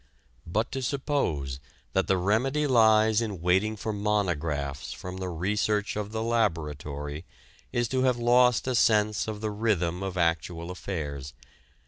But 0.47 0.71
to 0.71 0.81
suppose 0.81 1.59
that 1.93 2.07
the 2.07 2.17
remedy 2.17 2.65
lies 2.65 3.21
in 3.21 3.39
waiting 3.39 3.75
for 3.75 3.93
monographs 3.93 4.93
from 4.93 5.17
the 5.17 5.29
research 5.29 5.95
of 5.95 6.11
the 6.11 6.23
laboratory 6.23 7.23
is 7.71 7.87
to 7.89 8.01
have 8.01 8.17
lost 8.17 8.65
a 8.67 8.73
sense 8.73 9.27
of 9.27 9.41
the 9.41 9.51
rhythm 9.51 10.01
of 10.01 10.17
actual 10.17 10.71
affairs. 10.71 11.35